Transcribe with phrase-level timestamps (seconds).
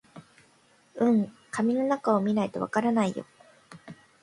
[0.95, 3.23] うん、紙の中を見ないとわからないよ